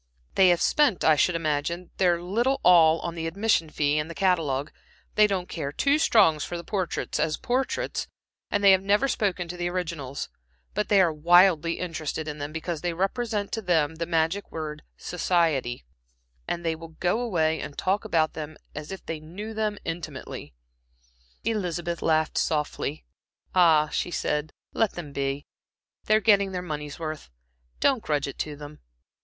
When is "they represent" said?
12.81-13.51